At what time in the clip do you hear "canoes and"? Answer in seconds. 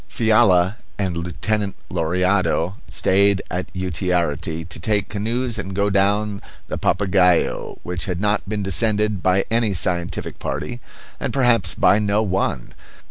5.09-5.75